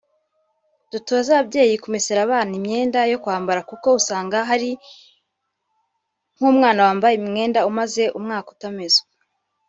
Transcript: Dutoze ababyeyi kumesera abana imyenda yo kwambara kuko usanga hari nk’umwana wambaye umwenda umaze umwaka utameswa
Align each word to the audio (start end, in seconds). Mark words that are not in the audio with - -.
Dutoze 0.91 1.29
ababyeyi 1.33 1.75
kumesera 1.83 2.19
abana 2.23 2.51
imyenda 2.59 2.99
yo 3.11 3.17
kwambara 3.23 3.61
kuko 3.69 3.87
usanga 3.99 4.37
hari 4.49 4.69
nk’umwana 6.35 6.79
wambaye 6.87 7.15
umwenda 7.23 7.59
umaze 7.69 8.03
umwaka 8.17 8.47
utameswa 8.55 9.05